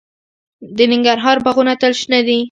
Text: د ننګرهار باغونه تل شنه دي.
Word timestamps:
د 0.77 0.79
ننګرهار 0.91 1.37
باغونه 1.45 1.73
تل 1.81 1.93
شنه 2.01 2.19
دي. 2.27 2.37